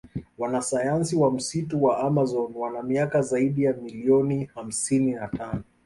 Wanasayansi 0.37 1.15
wa 1.15 1.31
msitu 1.31 1.83
wa 1.83 1.97
amazon 1.99 2.51
wana 2.55 2.83
miaka 2.83 3.21
zaidi 3.21 3.63
ya 3.63 3.73
million 3.73 4.45
hamsini 4.45 5.11
na 5.11 5.27
tano 5.27 5.63